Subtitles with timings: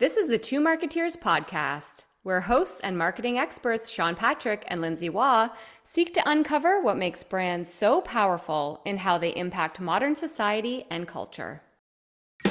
[0.00, 5.10] This is the Two Marketeers podcast, where hosts and marketing experts Sean Patrick and Lindsay
[5.10, 5.50] Waugh
[5.84, 11.06] seek to uncover what makes brands so powerful in how they impact modern society and
[11.06, 11.60] culture.
[12.44, 12.50] Two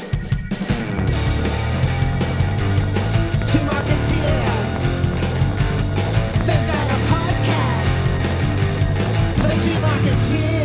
[3.66, 4.84] Marketeers.
[6.45, 8.09] They've got a podcast.
[9.38, 10.59] The Two Marketeers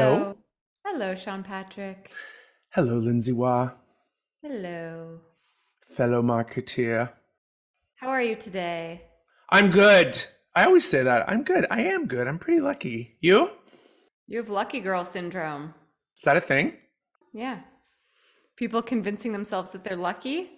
[0.00, 0.36] Hello.
[0.84, 2.10] Hello, Sean Patrick.
[2.70, 3.70] Hello, Lindsay Waugh,
[4.42, 5.20] Hello.
[5.94, 7.10] fellow marketeer.
[7.94, 9.00] How are you today?
[9.50, 10.22] I'm good.
[10.54, 11.26] I always say that.
[11.30, 11.66] I'm good.
[11.70, 12.28] I am good.
[12.28, 13.16] I'm pretty lucky.
[13.22, 13.50] You?
[14.26, 15.72] You have lucky girl syndrome.
[16.18, 16.74] Is that a thing?
[17.32, 17.60] Yeah.
[18.56, 20.50] People convincing themselves that they're lucky.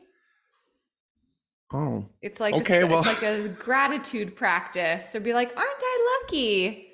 [1.73, 2.07] Oh.
[2.23, 5.09] It's like Okay, a, well- it's like a gratitude practice.
[5.11, 6.88] So be like, aren't I lucky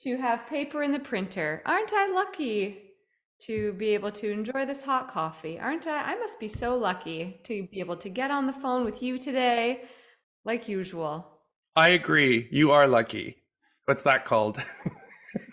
[0.00, 1.62] to have paper in the printer?
[1.66, 2.78] Aren't I lucky
[3.40, 5.58] to be able to enjoy this hot coffee?
[5.58, 6.12] Aren't I?
[6.12, 9.18] I must be so lucky to be able to get on the phone with you
[9.18, 9.82] today,
[10.44, 11.26] like usual.
[11.76, 12.48] I agree.
[12.50, 13.36] You are lucky.
[13.86, 14.62] What's that called?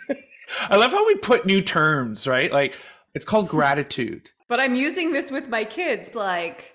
[0.70, 2.52] I love how we put new terms, right?
[2.52, 2.76] Like
[3.14, 4.30] it's called gratitude.
[4.48, 6.71] But I'm using this with my kids, like.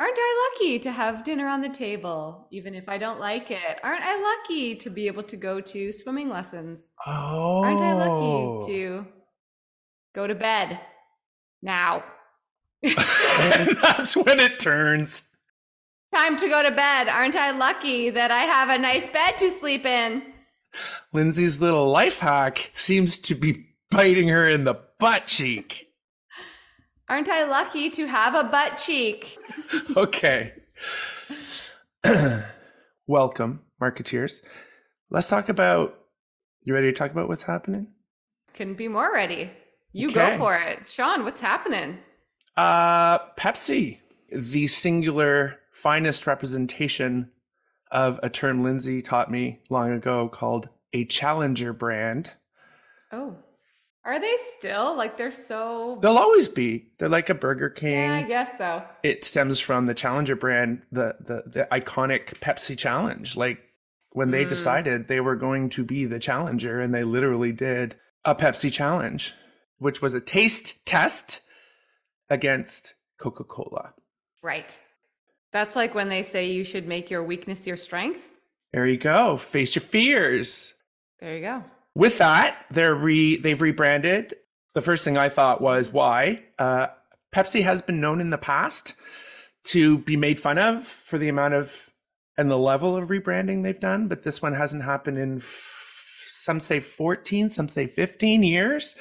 [0.00, 3.80] Aren't I lucky to have dinner on the table, even if I don't like it?
[3.82, 6.92] Aren't I lucky to be able to go to swimming lessons?
[7.04, 7.64] Oh.
[7.64, 8.66] Aren't I lucky oh.
[8.68, 9.06] to
[10.14, 10.78] go to bed
[11.62, 12.04] now?
[12.82, 15.28] and that's when it turns.
[16.14, 17.08] Time to go to bed.
[17.08, 20.22] Aren't I lucky that I have a nice bed to sleep in?
[21.12, 25.87] Lindsay's little life hack seems to be biting her in the butt cheek.
[27.08, 29.38] Aren't I lucky to have a butt cheek?
[29.96, 30.52] okay.
[33.06, 34.42] Welcome, marketeers.
[35.10, 35.94] Let's talk about.
[36.64, 37.86] You ready to talk about what's happening?
[38.52, 39.50] Couldn't be more ready.
[39.92, 40.86] You go for it.
[40.86, 41.98] Sean, what's happening?
[42.58, 47.30] Uh, Pepsi, the singular finest representation
[47.90, 52.32] of a term Lindsay taught me long ago called a challenger brand.
[53.12, 53.38] Oh.
[54.08, 54.96] Are they still?
[54.96, 55.98] Like they're so.
[56.00, 56.86] They'll always be.
[56.98, 57.92] They're like a Burger King.
[58.10, 58.82] Yeah, I guess so.
[59.02, 63.58] it stems from the challenger brand the the, the iconic pepsi challenge like
[64.12, 64.48] when they Mm.
[64.48, 69.34] decided they were going to be the challenger and they literally did a pepsi challenge
[69.78, 71.42] which was a taste test
[72.30, 73.92] against coca-cola
[74.42, 74.76] Right.
[75.52, 78.22] That's like when they say you should make your weakness your strength.
[78.72, 80.74] there you go face your fears
[81.20, 81.64] There you go.
[81.98, 84.36] With that they're re they've rebranded.
[84.74, 86.44] The first thing i thought was why?
[86.58, 86.86] Uh,
[87.34, 88.94] pepsi has been known in the past
[89.64, 91.90] to be made fun of for the amount of
[92.38, 95.42] and the level of rebranding they've done but this one hasn't happened in
[96.30, 98.94] some say 14 some say 15 years.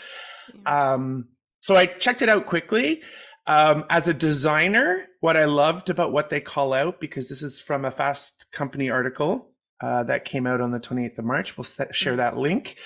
[0.66, 1.29] Um,
[1.59, 3.03] so i checked it out quickly.
[3.46, 7.59] Um, as a designer what i loved about what they call out because this is
[7.59, 11.63] from a fast company article uh, that came out on the 28th of march we'll
[11.63, 12.77] set, share that link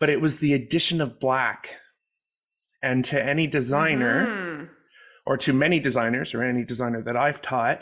[0.00, 1.76] but it was the addition of black
[2.82, 4.68] and to any designer Mhm.
[5.24, 7.80] or to many designers or any designer that I've taught,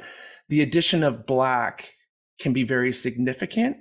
[0.50, 1.94] the addition of black
[2.38, 3.78] can be very significant,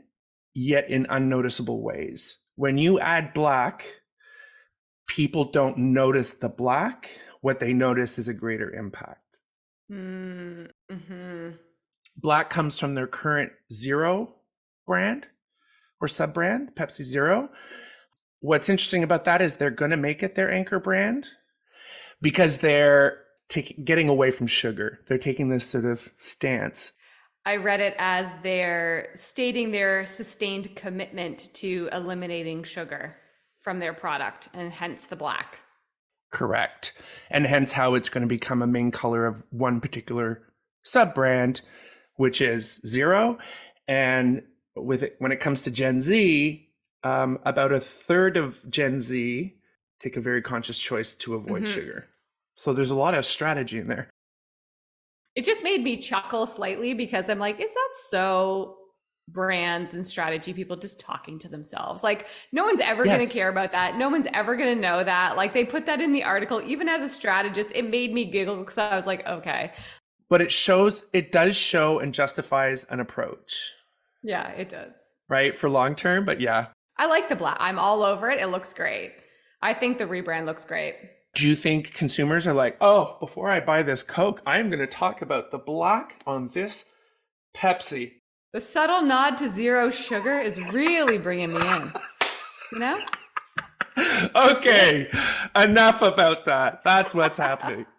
[0.53, 2.37] yet in unnoticeable ways.
[2.55, 3.85] When you add black,
[5.07, 7.19] people don't notice the black.
[7.41, 9.39] What they notice is a greater impact.
[9.91, 11.59] Mm, mhm.
[12.15, 14.35] Black comes from their current Zero
[14.89, 15.27] brand
[16.01, 17.49] or sub brand, Pepsi Zero.
[18.39, 21.27] What's interesting about that is they're going to make it their anchor brand
[22.21, 23.19] because they're
[23.49, 24.99] taking getting away from sugar.
[25.07, 26.93] They're taking this sort of stance.
[27.45, 33.15] I read it as they're stating their sustained commitment to eliminating sugar
[33.61, 35.59] from their product and hence the black.
[36.31, 36.93] Correct.
[37.29, 40.41] And hence how it's going to become a main color of one particular
[40.83, 41.61] sub brand,
[42.15, 43.37] which is zero.
[43.87, 44.43] And
[44.85, 46.67] with it, when it comes to Gen Z,
[47.03, 49.55] um, about a third of Gen Z
[50.01, 51.67] take a very conscious choice to avoid Mhm.
[51.67, 52.07] sugar.
[52.55, 54.09] So there's a lot of strategy in there.
[55.35, 58.77] It just made me chuckle slightly because I'm like, is that so
[59.29, 62.03] brands and strategy people just talking to themselves?
[62.03, 63.97] Like, no one's ever going to care about that.
[63.97, 65.37] No one's ever going to know that.
[65.37, 66.61] Like, they put that in the article.
[66.65, 69.71] Even as a strategist, it made me giggle because I was like, okay,
[70.29, 73.73] But it shows, it does show and justifies an approach,
[74.23, 74.95] yeah, it does.
[75.27, 75.55] right?
[75.55, 76.25] For long term.
[76.25, 76.67] But yeah.
[76.97, 77.57] I like the black.
[77.59, 78.41] I'm all over it.
[78.41, 79.13] It looks great.
[79.61, 80.95] I think the rebrand looks great.
[81.35, 84.87] Do you think consumers are like, oh, before I buy this Coke, I'm going to
[84.87, 86.85] talk about the black on this
[87.55, 88.13] Pepsi?
[88.51, 91.93] The subtle nod to zero sugar is really bringing me in.
[92.71, 92.99] You know?
[94.35, 95.07] okay,
[95.55, 96.83] enough about that.
[96.83, 97.85] That's what's happening.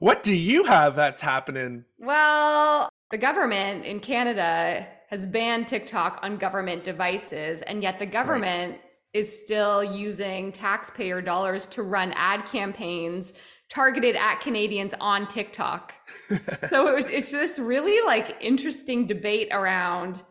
[0.00, 1.84] What do you have that's happening?
[1.98, 8.78] Well, the government in Canada has banned TikTok on government devices, and yet the government
[9.12, 13.32] is still using taxpayer dollars to run ad campaigns
[13.70, 15.94] targeted at Canadians on TikTok.
[16.68, 20.22] so it was it's this really like interesting debate around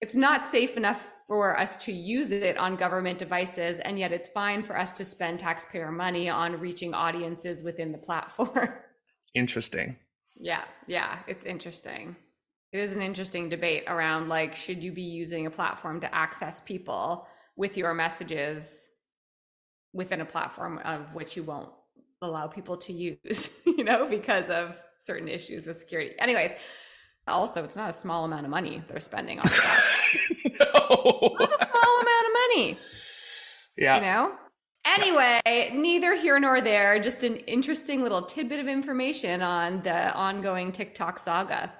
[0.00, 4.28] it's not safe enough for us to use it on government devices and yet it's
[4.28, 8.68] fine for us to spend taxpayer money on reaching audiences within the platform.
[9.34, 9.96] Interesting.
[10.38, 12.14] Yeah, yeah, it's interesting.
[12.76, 16.60] It is an interesting debate around like, should you be using a platform to access
[16.60, 17.26] people
[17.56, 18.90] with your messages
[19.94, 21.70] within a platform of which you won't
[22.20, 26.14] allow people to use, you know, because of certain issues with security.
[26.18, 26.50] Anyways,
[27.26, 29.80] also, it's not a small amount of money they're spending on that.
[30.44, 31.34] no.
[31.40, 32.78] not a small amount of money,
[33.78, 33.96] Yeah.
[33.96, 34.34] you know?
[34.84, 35.40] Anyway,
[35.74, 41.18] neither here nor there, just an interesting little tidbit of information on the ongoing TikTok
[41.18, 41.72] saga.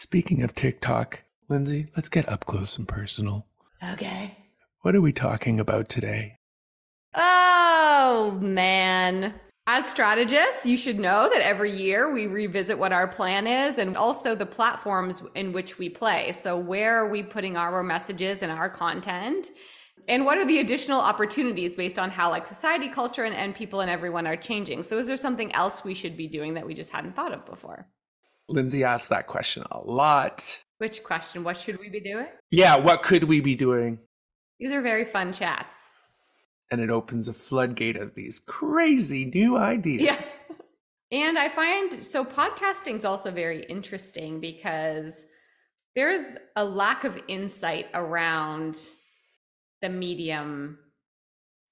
[0.00, 3.46] Speaking of TikTok, Lindsay, let's get up close and personal.
[3.92, 4.36] Okay.
[4.82, 6.36] What are we talking about today?
[7.16, 9.34] Oh, man.
[9.66, 13.96] As strategists, you should know that every year we revisit what our plan is and
[13.96, 16.30] also the platforms in which we play.
[16.30, 19.50] So, where are we putting our messages and our content?
[20.06, 23.80] And what are the additional opportunities based on how, like, society, culture, and, and people
[23.80, 24.84] and everyone are changing?
[24.84, 27.44] So, is there something else we should be doing that we just hadn't thought of
[27.44, 27.88] before?
[28.48, 30.62] Lindsay asked that question a lot.
[30.78, 31.44] Which question?
[31.44, 32.26] What should we be doing?
[32.50, 33.98] Yeah, what could we be doing?
[34.58, 35.90] These are very fun chats.
[36.70, 40.02] And it opens a floodgate of these crazy new ideas.
[40.02, 40.40] Yes.
[41.10, 45.24] And I find so podcasting is also very interesting because
[45.94, 48.78] there's a lack of insight around
[49.80, 50.78] the medium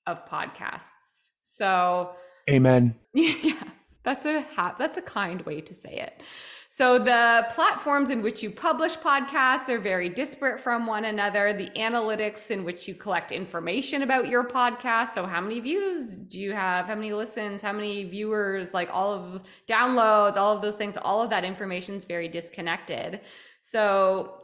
[0.07, 1.31] of podcasts.
[1.43, 2.13] So
[2.49, 2.95] Amen.
[3.15, 3.63] yeah,
[4.07, 6.23] that's a ha- that's a kind way to say it.
[6.71, 11.53] So the platforms in which you publish podcasts are very disparate from one another.
[11.53, 16.41] The analytics in which you collect information about your podcast, so how many views do
[16.41, 20.77] you have, how many listens, how many viewers, like all of downloads, all of those
[20.77, 23.23] things, all of that information is very disconnected.
[23.59, 24.35] So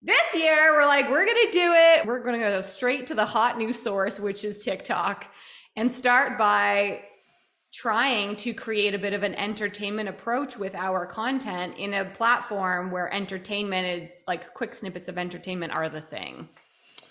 [0.00, 2.06] this year we're like we're going to do it.
[2.06, 5.30] We're going to go straight to the hot news source which is TikTok
[5.76, 7.02] and start by
[7.74, 12.92] trying to create a bit of an entertainment approach with our content in a platform
[12.92, 16.48] where entertainment is like quick snippets of entertainment are the thing.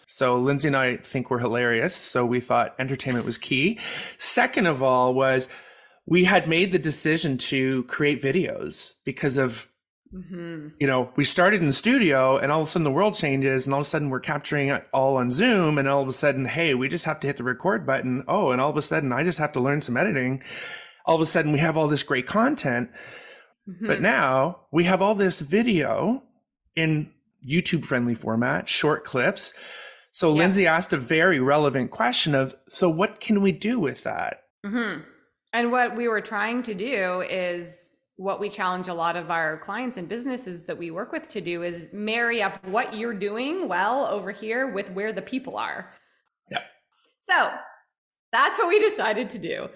[0.07, 1.95] So Lindsay and I think we're hilarious.
[1.95, 3.79] So we thought entertainment was key.
[4.17, 5.49] Second of all was
[6.05, 9.67] we had made the decision to create videos because of
[10.13, 13.15] hmm you know, we started in the studio and all of a sudden the world
[13.15, 16.07] changes and all of a sudden we're capturing it all on Zoom and all of
[16.07, 18.23] a sudden, hey, we just have to hit the record button.
[18.27, 20.43] Oh, and all of a sudden I just have to learn some editing.
[21.05, 22.89] All of a sudden we have all this great content.
[23.65, 26.23] But now we have all this video
[26.75, 27.11] in
[27.47, 29.53] YouTube friendly format, short clips.
[30.11, 30.39] So Yeah.
[30.39, 34.41] Lindsay asked a very relevant question of so what can we do with that?
[34.65, 34.97] hmm
[35.53, 37.92] And what we were trying to do is
[38.23, 41.41] what we challenge a lot of our clients and businesses that we work with to
[41.41, 45.91] do is marry up what you're doing well over here with where the people are.
[46.49, 46.59] Yeah.
[47.19, 47.51] So
[48.31, 49.67] that's what we decided to do.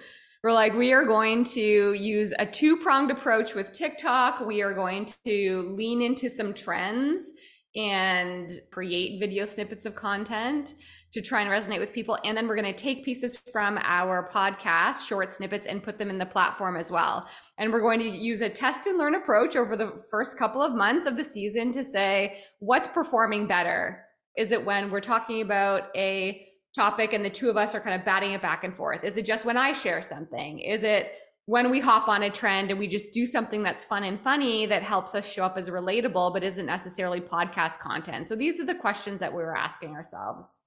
[0.44, 4.40] We're like, we are going to use a two pronged approach with TikTok.
[4.40, 7.34] We are going to lean into some trends
[7.76, 10.74] and create video snippets of content
[11.12, 12.18] to try and resonate with people.
[12.24, 16.10] And then we're going to take pieces from our podcast, short snippets, and put them
[16.10, 17.28] in the platform as well.
[17.58, 20.74] And we're going to use a test and learn approach over the first couple of
[20.74, 24.04] months of the season to say what's performing better.
[24.36, 26.46] Is it when we're talking about a
[26.76, 29.04] topic and the two of us are kind of batting it back and forth?
[29.04, 30.60] Is it just when I share something?
[30.60, 31.12] Is it
[31.46, 34.66] when we hop on a trend and we just do something that's fun and funny
[34.66, 38.28] that helps us show up as relatable but isn't necessarily podcast content?
[38.28, 40.60] So these are the questions that we were asking ourselves.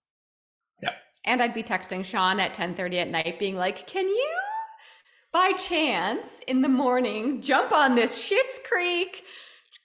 [0.82, 0.90] Yeah.
[1.24, 4.36] And I'd be texting Sean at 10:30 at night being like, "Can you
[5.32, 9.24] by chance in the morning jump on this Schitt's Creek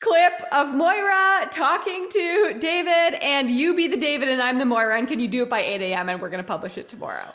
[0.02, 4.98] clip of Moira talking to David and you be the David and I'm the Moira
[4.98, 6.10] and can you do it by 8 a.m.
[6.10, 7.32] and we're going to publish it tomorrow?"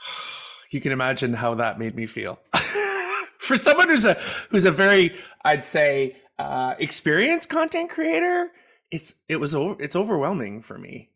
[0.72, 2.40] You can imagine how that made me feel.
[3.38, 4.14] For someone who's a
[4.50, 8.50] who's a very, I'd say, uh, experienced content creator,
[8.90, 11.10] it's it was over, it's overwhelming for me.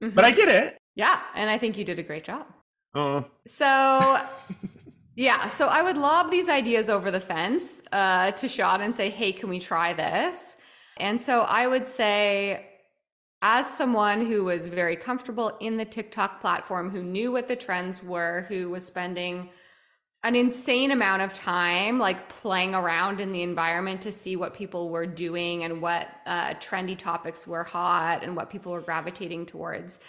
[0.00, 0.76] But I did it.
[0.94, 2.46] Yeah, and I think you did a great job.
[2.94, 4.18] Oh, So,
[5.16, 9.10] yeah, so I would lob these ideas over the fence uh, to Sean and say,
[9.10, 10.56] hey, can we try this?
[10.98, 12.66] And so I would say,
[13.42, 18.02] as someone who was very comfortable in the TikTok platform, who knew what the trends
[18.02, 19.50] were, who was spending
[20.24, 24.88] an insane amount of time like playing around in the environment to see what people
[24.88, 30.00] were doing and what uh, trendy topics were hot and what people were gravitating towards.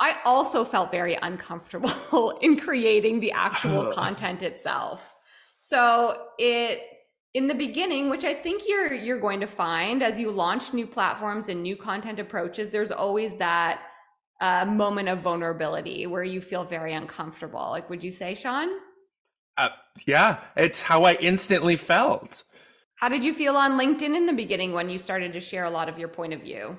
[0.00, 5.16] I also felt very uncomfortable in creating the actual content itself.
[5.58, 6.80] So it
[7.32, 10.86] in the beginning, which I think you're you're going to find as you launch new
[10.86, 13.82] platforms and new content approaches, there's always that
[14.40, 17.68] uh, moment of vulnerability where you feel very uncomfortable.
[17.70, 18.68] Like, would you say, Sean?
[20.06, 22.42] Yeah, it's how I instantly felt.
[22.96, 25.70] How did you feel on LinkedIn in the beginning when you started to share a
[25.70, 26.76] lot of your point of view?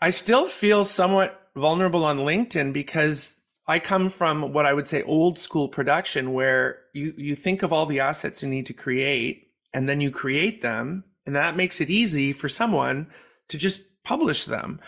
[0.00, 3.36] I still feel somewhat vulnerable on LinkedIn because
[3.66, 7.72] I come from what I would say old school production where you you think of
[7.72, 11.80] all the assets you need to create and then you create them and that makes
[11.80, 13.08] it easy for someone
[13.48, 14.80] to just publish them.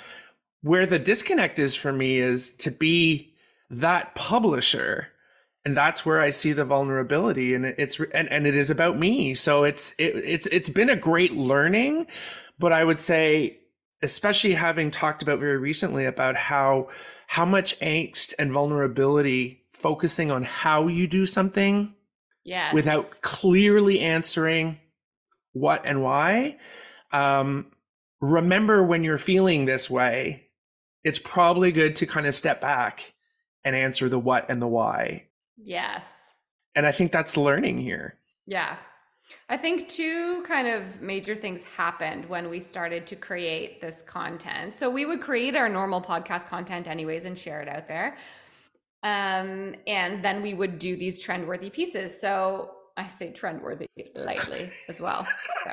[0.62, 3.35] Where the disconnect is for me is to be
[3.71, 5.09] that publisher
[5.64, 9.35] and that's where I see the vulnerability and it's and, and it is about me.
[9.35, 12.07] So it's it, it's it's been a great learning,
[12.59, 13.59] but I would say
[14.02, 16.88] especially having talked about very recently about how
[17.28, 21.95] how much angst and vulnerability focusing on how you do something
[22.45, 22.75] yes.
[22.75, 24.78] without clearly answering
[25.52, 26.57] what and why
[27.12, 27.66] um,
[28.21, 30.49] remember when you're feeling this way
[31.04, 33.14] it's probably good to kind of step back
[33.64, 35.25] and answer the what and the why
[35.62, 36.33] Yes.
[36.75, 38.76] and i think that's learning here Yeah.
[39.49, 44.75] I think two kind of major things happened when we started to create this content.
[44.75, 48.16] So we would create our normal podcast content anyways and share it out there.
[49.02, 52.21] Um, and then we would do these trendworthy pieces.
[52.21, 55.26] So I say trendworthy lightly as well.
[55.64, 55.71] So,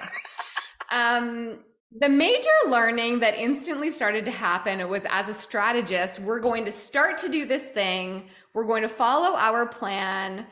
[0.91, 1.60] um,
[1.91, 6.72] the major learning that instantly started to happen was as a strategist, we're going to
[6.72, 8.29] start to do this thing.
[8.53, 10.46] We're going to follow our plan.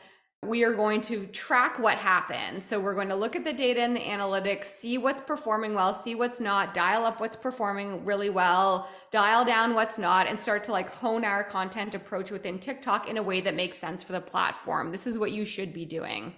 [0.44, 2.64] We are going to track what happens.
[2.64, 5.94] So we're going to look at the data and the analytics, see what's performing well,
[5.94, 10.64] see what's not, dial up what's performing really well, dial down what's not, and start
[10.64, 14.12] to like hone our content approach within TikTok in a way that makes sense for
[14.12, 14.90] the platform.
[14.90, 16.34] This is what you should be doing.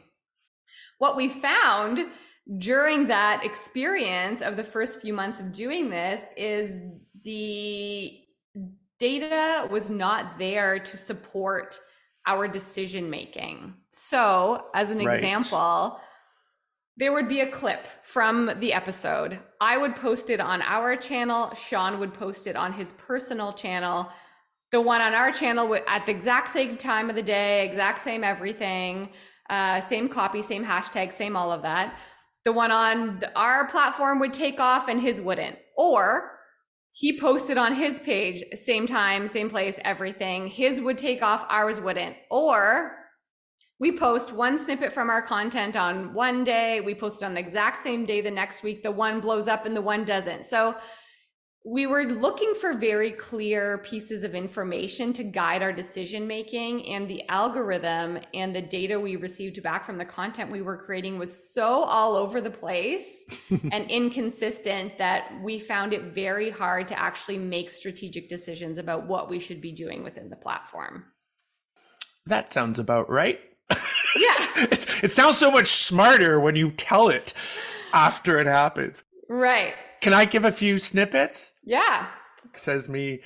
[0.98, 2.06] What we found
[2.58, 6.80] during that experience of the first few months of doing this is
[7.22, 8.18] the
[8.98, 11.80] data was not there to support
[12.26, 13.74] our decision making.
[13.90, 15.14] So, as an Right.
[15.14, 16.00] example,
[16.96, 19.38] there would be a clip from the episode.
[19.60, 24.12] I would post it on our channel, Sean would post it on his personal channel.
[24.70, 28.22] The one on our channel at the exact same time of the day, exact same
[28.22, 29.10] everything,
[29.48, 31.94] uh, same copy, same hashtag, same all of that.
[32.44, 35.58] The one on our platform would take off and his wouldn't.
[35.76, 36.38] Or
[36.92, 40.48] he posted on his page, same time, same place, everything.
[40.48, 42.16] His would take off, ours wouldn't.
[42.30, 42.96] Or
[43.78, 47.40] we post one snippet from our content on one day, we post it on the
[47.40, 50.44] exact same day the next week, the one blows up and the one doesn't.
[50.44, 50.76] So
[51.64, 57.06] we were looking for very clear pieces of information to guide our decision making and
[57.06, 61.52] the algorithm and the data we received back from the content we were creating was
[61.52, 63.26] so all over the place
[63.72, 69.28] and inconsistent that we found it very hard to actually make strategic decisions about what
[69.28, 71.04] we should be doing within the platform.
[72.24, 73.38] that sounds about right
[74.16, 74.34] Yeah.
[74.72, 77.34] it's, it sounds so much smarter when you tell it
[77.92, 79.74] after it happens Right.
[80.00, 82.06] Can i give a few snippets Yeah.
[82.54, 83.20] says me,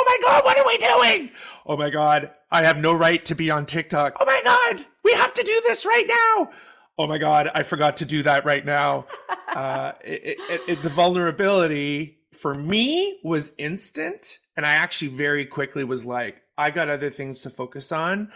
[0.00, 1.30] Oh my God, what are we doing?
[1.66, 4.16] Oh my God, I have no right to be on TikTok.
[4.20, 6.50] Oh my God, we have to do this right now.
[6.96, 9.06] Oh my God, I forgot to do that right now.
[9.48, 14.38] uh, it, it, it, the vulnerability for me was instant.
[14.56, 18.30] And I actually very quickly was like, I got other things to focus on.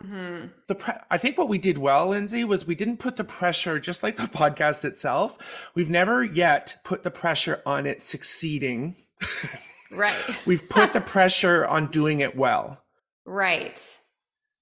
[0.00, 3.24] Hmm The pre- I think what we did well, Lindsay, was we didn't put the
[3.24, 5.70] pressure, just like the podcast itself.
[5.74, 8.96] We've never yet put the pressure on it succeeding.
[9.92, 10.14] Right.
[10.46, 12.82] We've put the pressure on doing it well.
[13.24, 13.98] Right.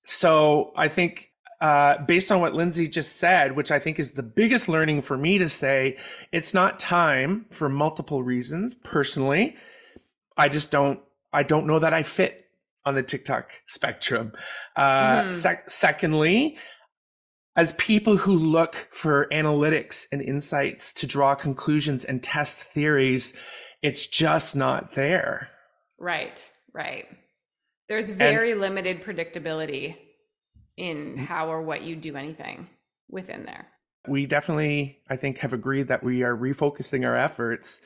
[0.04, 4.22] So I think, uh, based on what Lindsay just said, which I think is the
[4.22, 5.96] biggest learning for me to say,
[6.32, 8.74] it's not time for multiple reasons.
[8.74, 9.56] Personally,
[10.36, 11.00] I just don't.
[11.32, 12.43] I don't know that I fit
[12.86, 14.32] on the TikTok spectrum.
[14.76, 15.34] Uh, Mhm.
[15.34, 16.58] sec- secondly,
[17.56, 23.36] as people who look for analytics and insights to draw conclusions and test theories,
[23.82, 25.50] it's just not there.
[25.98, 26.48] Right.
[26.72, 27.06] Right.
[27.88, 29.96] There's very limited predictability
[30.76, 32.68] in how or what you do anything
[33.08, 33.68] within there.
[34.06, 37.80] we definitely i think have agreed that we are refocusing our efforts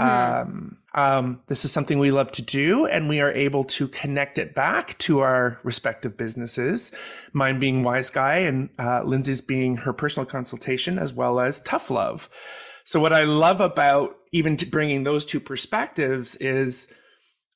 [0.00, 4.38] Um, um, this is something we love to do, and we are able to connect
[4.38, 6.92] it back to our respective businesses.
[7.32, 11.90] Mine being Wise Guy, and uh, Lindsay's being her personal consultation, as well as Tough
[11.90, 12.30] Love.
[12.84, 16.86] So, what I love about even bringing those two perspectives is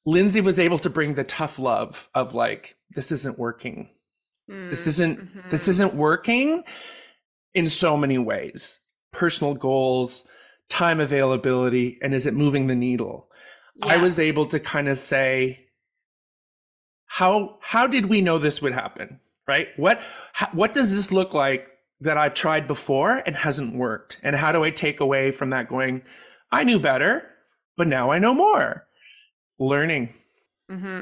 [0.07, 3.90] Lindsay was able to bring the tough love of like, this isn't working.
[4.49, 6.64] This isn't this isn't working
[7.52, 8.80] in so many ways.
[9.12, 10.26] Personal goals,
[10.68, 13.28] time availability, and is it moving the needle?
[13.82, 15.66] I was able to kind of say,
[17.06, 19.20] how how did we know this would happen?
[19.46, 19.68] Right?
[19.76, 20.00] What
[20.32, 21.68] how, what does this look like
[22.00, 24.20] that I've tried before and hasn't worked?
[24.22, 26.02] And how do I take away from that going,
[26.52, 27.26] I knew better,
[27.76, 28.87] but now I know more.
[29.58, 30.14] Learning.
[30.68, 31.00] hmm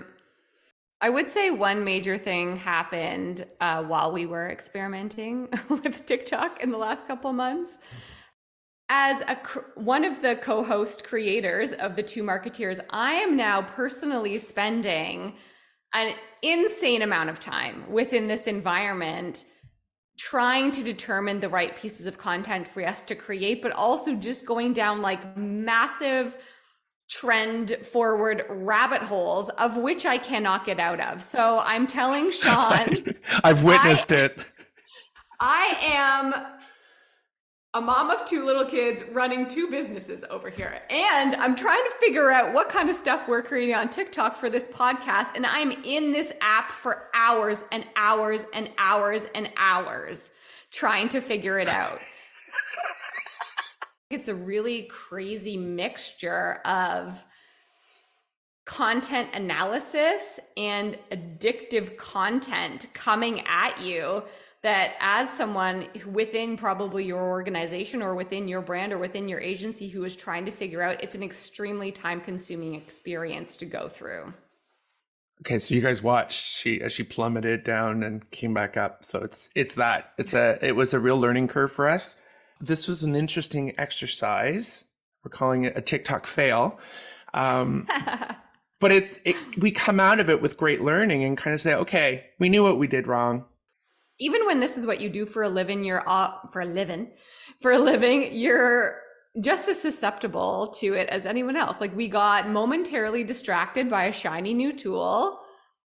[0.98, 6.70] I would say one major thing happened uh, while we were experimenting with TikTok in
[6.70, 7.78] the last couple months.
[8.88, 9.36] As a
[9.74, 15.34] one of the co-host creators of the Two Marketeers, I am now personally spending
[15.92, 19.44] an insane amount of time within this environment
[20.18, 24.46] trying to determine the right pieces of content for us to create, but also just
[24.46, 26.36] going down like massive
[27.08, 31.22] trend forward rabbit holes of which I cannot get out of.
[31.22, 33.14] So I'm telling Sean,
[33.44, 34.38] I've witnessed it.
[35.38, 36.55] I am
[37.76, 40.80] a mom of two little kids running two businesses over here.
[40.88, 44.48] And I'm trying to figure out what kind of stuff we're creating on TikTok for
[44.48, 45.36] this podcast.
[45.36, 50.30] And I'm in this app for hours and hours and hours and hours
[50.70, 52.02] trying to figure it out.
[54.10, 57.22] it's a really crazy mixture of
[58.64, 64.22] content analysis and addictive content coming at you
[64.66, 69.88] that as someone within probably your organization or within your brand or within your agency
[69.88, 74.34] who is trying to figure out it's an extremely time consuming experience to go through
[75.42, 79.04] Okay, so you guys watched she as she plummeted down and came back up.
[79.04, 80.12] So it's it's that.
[80.16, 82.16] It's a it was a real learning curve for us.
[82.58, 84.86] This was an interesting exercise.
[85.22, 86.80] We're calling it a TikTok fail.
[87.34, 87.86] Um,
[88.80, 91.74] but it's it, we come out of it with great learning and kind of say,
[91.74, 93.44] okay, we knew what we did wrong.
[94.18, 97.10] Even when this is what you do for a living you're uh, for a living
[97.60, 99.00] for a living you're
[99.40, 101.80] just as susceptible to it as anyone else.
[101.80, 105.40] Like we got momentarily distracted by a shiny new tool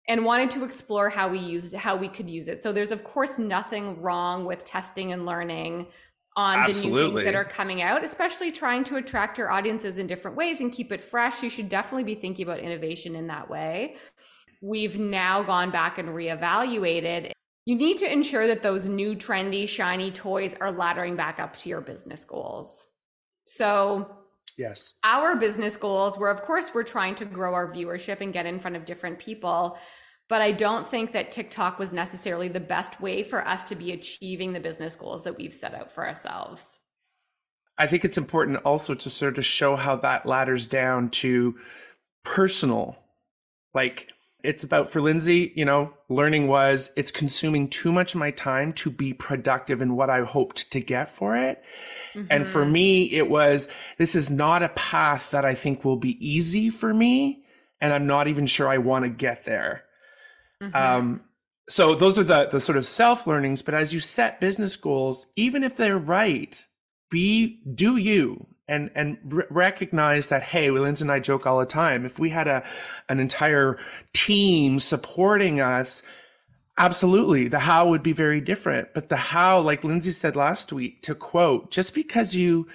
[0.07, 2.61] and wanted to explore how we used how we could use it.
[2.61, 5.87] So there's of course nothing wrong with testing and learning
[6.35, 10.05] on the new things that are coming out especially trying to attract your audiences in
[10.05, 11.41] different ways and keep it fresh.
[11.41, 13.95] You should definitely be thinking about innovation in that way.
[14.61, 17.31] We've now gone back and reevaluated
[17.69, 21.69] you need to ensure that those new trendy shiny toys are laddering back up to
[21.69, 22.87] your business goals
[23.43, 24.09] so
[24.57, 24.95] Yes.
[25.03, 28.59] our business goals were of course we're trying to grow our viewership and get in
[28.59, 29.77] front of different people
[30.29, 33.91] but i don't think that tiktok was necessarily the best way for us to be
[33.91, 36.79] achieving the business goals that we've set out for ourselves
[37.81, 41.55] I think it's important also to sort of show how that ladders down to
[42.25, 42.97] personal.
[43.73, 44.09] Like
[44.43, 48.71] it's about for Lindsay, you know, learning was it's consuming too much of my time
[48.73, 51.61] to be productive in what I hoped to get for it.
[52.29, 52.71] And for Mhm.
[52.71, 56.93] me, it was this is not a path that I think will be easy for
[56.93, 57.43] me.
[57.81, 59.83] And I'm not even sure I want to get there.
[60.61, 60.75] Mhm.
[60.75, 61.21] Um,
[61.69, 63.61] so those are the the sort of self learnings.
[63.61, 66.65] But as you set business goals, even if they're right,
[67.09, 71.65] be do you and and r- recognize that hey, Lindsay and I joke all the
[71.65, 72.05] time.
[72.05, 72.63] If we had a
[73.09, 73.77] an entire
[74.13, 76.03] team supporting us,
[76.77, 78.93] absolutely the how would be very different.
[78.93, 82.67] But the how, like Lindsay said last week, to quote, just because you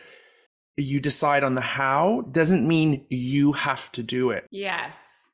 [0.77, 4.47] you decide on the how doesn't mean you have to do it.
[4.51, 5.29] Yes.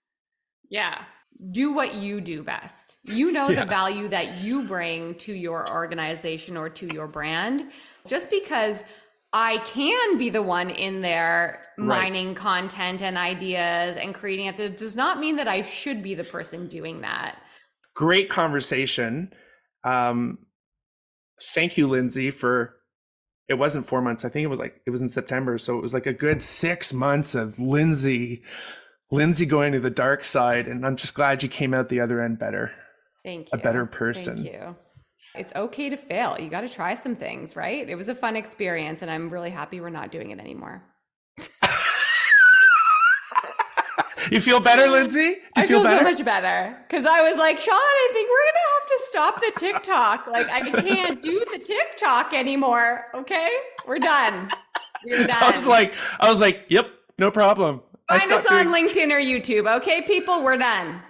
[0.68, 1.02] Yeah.
[1.50, 2.98] Do what you do best.
[3.04, 3.60] You know Yeah.
[3.60, 7.64] the value that you bring to your organization or to your brand.
[8.06, 8.82] Just because
[9.32, 11.86] I can be the one in there Right.
[12.12, 16.14] mining content and ideas and creating it, that does not mean that I should be
[16.14, 17.38] the person doing that.
[17.94, 19.32] great conversation.
[19.84, 20.38] Um,
[21.54, 22.76] thank you, Lindsay, for
[23.48, 24.24] it wasn't four months.
[24.24, 26.42] I think it was like it was in September, so it was like a good
[26.42, 28.42] six months of Lindsay,
[29.10, 32.22] Lindsay going to the dark side, and I'm just glad you came out the other
[32.22, 32.72] end better.
[33.24, 33.58] Thank you.
[33.58, 34.44] A better person.
[34.44, 34.76] Thank you.
[35.34, 36.36] It's okay to fail.
[36.40, 37.88] You got to try some things, right?
[37.88, 40.82] It was a fun experience, and I'm really happy we're not doing it anymore.
[44.30, 45.20] You feel better, Lindsay?
[45.20, 46.04] You I feel, feel, better?
[46.04, 49.40] so much better because I was like, Sean, I think we're gonna have to stop
[49.40, 50.26] the TikTok.
[50.28, 53.06] Like, I can't do the TikTok anymore.
[53.14, 53.50] Okay,
[53.88, 54.50] we're done.
[55.04, 55.36] We're done.
[55.42, 56.86] I was like, I was like, yep,
[57.18, 57.80] No problem.
[58.08, 59.76] Find us on doing- LinkedIn or YouTube.
[59.78, 61.00] Okay, people, we're done.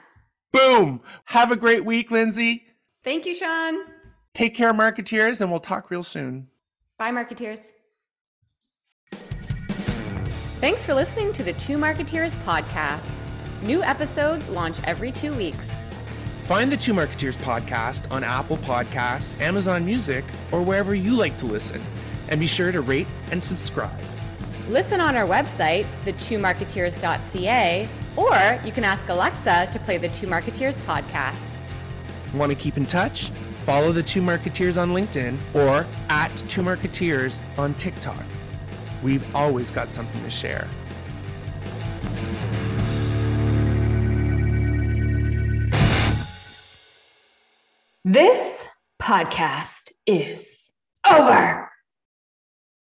[0.52, 1.02] Boom.
[1.26, 2.64] Have a great week, Lindsay.
[3.04, 3.82] Thank you, Sean.
[4.34, 6.48] Take care, marketeers, and we'll talk real soon.
[6.98, 7.72] Bye, marketeers.
[10.60, 13.24] Thanks for listening to the Two Marketeers podcast.
[13.62, 15.68] New episodes launch every two weeks.
[16.44, 21.46] Find the Two Marketeers podcast on Apple Podcasts, Amazon Music, or wherever you like to
[21.46, 21.82] listen.
[22.28, 23.98] And be sure to rate and subscribe.
[24.68, 30.78] Listen on our website, the2marketeers.ca, or you can ask Alexa to play the Two Marketeers
[30.80, 31.58] podcast.
[32.34, 33.30] Want to keep in touch?
[33.70, 38.24] Follow the Two Marketeers on LinkedIn or at Two Marketeers on TikTok.
[39.00, 40.66] We've always got something to share.
[48.04, 48.66] This
[49.00, 50.74] podcast is
[51.08, 51.69] over.